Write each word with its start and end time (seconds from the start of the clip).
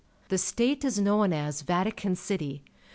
The 0.29 0.39
state 0.39 0.83
is 0.83 0.97
known 0.97 1.31
as 1.31 1.61
Vatican 1.61 2.15
City. 2.15 2.63